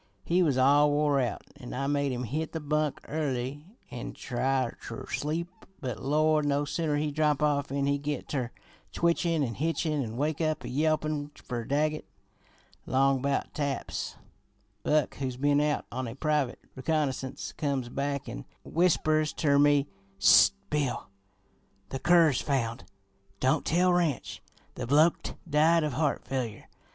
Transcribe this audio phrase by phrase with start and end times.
[0.25, 4.71] He was all wore out, an' I made him hit the bunk early an' try
[4.81, 5.47] ter sleep;
[5.79, 6.43] but, Lord!
[6.43, 8.49] No sooner he'd drop off 'n he git ter
[8.91, 12.09] twitchin' an' hitchin' an' wake up a yelpin' fer Daggett.
[12.87, 14.15] Long about taps,
[14.81, 19.85] Buck, who's been out on a private reconnoissance, comes back an' whispers ter me:
[20.19, 21.09] 'Ssst, Bill!
[21.89, 22.85] The cur's found!
[23.39, 24.41] Don't tell Ranch;
[24.73, 26.67] the bloke'd die of heart failure.